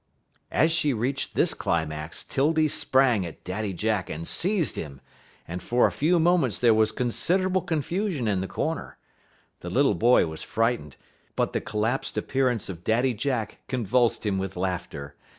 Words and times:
_'"As 0.49 0.71
she 0.71 0.93
reached 0.93 1.35
this 1.35 1.53
climax, 1.53 2.23
'Tildy 2.23 2.67
sprang 2.69 3.23
at 3.23 3.43
Daddy 3.43 3.71
Jack 3.71 4.09
and 4.09 4.27
seized 4.27 4.75
him, 4.75 4.99
and 5.47 5.61
for 5.61 5.85
a 5.85 5.91
few 5.91 6.17
moments 6.17 6.57
there 6.57 6.73
was 6.73 6.91
considerable 6.91 7.61
confusion 7.61 8.27
in 8.27 8.41
the 8.41 8.47
corner. 8.47 8.97
The 9.59 9.69
little 9.69 9.93
boy 9.93 10.25
was 10.25 10.41
frightened, 10.41 10.95
but 11.35 11.53
the 11.53 11.61
collapsed 11.61 12.17
appearance 12.17 12.67
of 12.67 12.83
Daddy 12.83 13.13
Jack 13.13 13.59
convulsed 13.67 14.25
him 14.25 14.39
with 14.39 14.57
laughter. 14.57 15.13